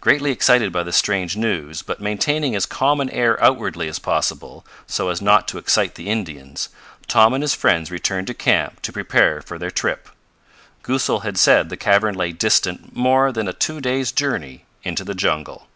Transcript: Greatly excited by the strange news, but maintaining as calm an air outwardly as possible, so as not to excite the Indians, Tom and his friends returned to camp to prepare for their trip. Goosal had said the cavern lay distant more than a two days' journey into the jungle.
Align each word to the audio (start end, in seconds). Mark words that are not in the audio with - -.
Greatly 0.00 0.30
excited 0.30 0.72
by 0.72 0.82
the 0.82 0.94
strange 0.94 1.36
news, 1.36 1.82
but 1.82 2.00
maintaining 2.00 2.56
as 2.56 2.64
calm 2.64 3.02
an 3.02 3.10
air 3.10 3.38
outwardly 3.44 3.86
as 3.86 3.98
possible, 3.98 4.64
so 4.86 5.10
as 5.10 5.20
not 5.20 5.46
to 5.46 5.58
excite 5.58 5.94
the 5.94 6.08
Indians, 6.08 6.70
Tom 7.06 7.34
and 7.34 7.42
his 7.42 7.52
friends 7.54 7.90
returned 7.90 8.28
to 8.28 8.32
camp 8.32 8.80
to 8.80 8.94
prepare 8.94 9.42
for 9.42 9.58
their 9.58 9.70
trip. 9.70 10.08
Goosal 10.82 11.20
had 11.20 11.36
said 11.36 11.68
the 11.68 11.76
cavern 11.76 12.14
lay 12.14 12.32
distant 12.32 12.96
more 12.96 13.30
than 13.30 13.46
a 13.46 13.52
two 13.52 13.78
days' 13.78 14.10
journey 14.10 14.64
into 14.84 15.04
the 15.04 15.14
jungle. 15.14 15.66